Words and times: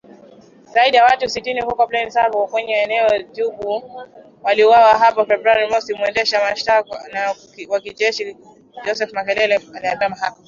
zaidi 0.73 0.97
ya 0.97 1.03
watu 1.03 1.29
sitini 1.29 1.61
huko 1.61 1.87
Plaine 1.87 2.11
Savo 2.11 2.47
kwenye 2.47 2.73
eneo 2.73 3.07
la 3.09 3.19
Djubu, 3.23 4.01
waliuawa 4.43 4.97
hapo 4.99 5.25
Februari 5.25 5.67
mosi 5.69 5.93
mwendesha 5.93 6.39
mashtaka 6.49 6.89
wa 7.69 7.79
kijeshi 7.79 8.37
Joseph 8.85 9.13
Makelele 9.13 9.55
aliiambia 9.73 10.09
mahakama. 10.09 10.37